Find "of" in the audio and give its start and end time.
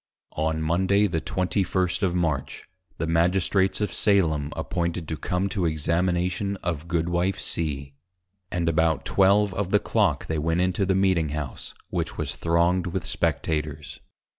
2.01-2.15, 3.81-3.93, 6.63-6.87, 9.53-9.69